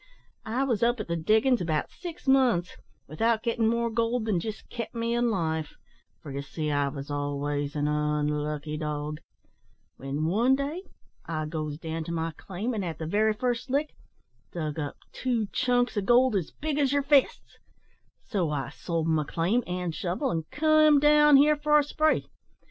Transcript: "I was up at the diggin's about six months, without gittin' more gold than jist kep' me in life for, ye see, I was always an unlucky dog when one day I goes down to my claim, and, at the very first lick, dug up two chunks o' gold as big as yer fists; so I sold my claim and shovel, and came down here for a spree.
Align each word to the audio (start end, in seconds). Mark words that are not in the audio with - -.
"I 0.47 0.63
was 0.63 0.81
up 0.81 0.99
at 0.99 1.07
the 1.07 1.15
diggin's 1.15 1.61
about 1.61 1.91
six 1.91 2.27
months, 2.27 2.75
without 3.05 3.43
gittin' 3.43 3.67
more 3.67 3.91
gold 3.91 4.25
than 4.25 4.39
jist 4.39 4.67
kep' 4.67 4.95
me 4.95 5.13
in 5.13 5.29
life 5.29 5.75
for, 6.23 6.31
ye 6.31 6.41
see, 6.41 6.71
I 6.71 6.87
was 6.87 7.11
always 7.11 7.75
an 7.75 7.87
unlucky 7.87 8.77
dog 8.77 9.19
when 9.97 10.25
one 10.25 10.55
day 10.55 10.81
I 11.27 11.45
goes 11.45 11.77
down 11.77 12.03
to 12.05 12.11
my 12.11 12.31
claim, 12.31 12.73
and, 12.73 12.83
at 12.83 12.97
the 12.97 13.05
very 13.05 13.33
first 13.33 13.69
lick, 13.69 13.93
dug 14.51 14.79
up 14.79 14.97
two 15.11 15.45
chunks 15.51 15.95
o' 15.95 16.01
gold 16.01 16.35
as 16.35 16.49
big 16.49 16.79
as 16.79 16.91
yer 16.93 17.03
fists; 17.03 17.59
so 18.25 18.49
I 18.49 18.69
sold 18.69 19.05
my 19.07 19.23
claim 19.23 19.63
and 19.67 19.93
shovel, 19.93 20.31
and 20.31 20.49
came 20.49 20.99
down 20.99 21.37
here 21.37 21.55
for 21.57 21.77
a 21.77 21.83
spree. 21.83 22.25